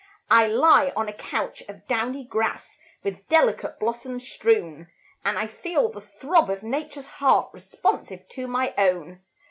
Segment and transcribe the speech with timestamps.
[0.31, 4.87] I lie on a couch of downy grass, With delicate blossoms strewn,
[5.23, 9.21] And I feel the throb of Nature's heart Responsive to my own.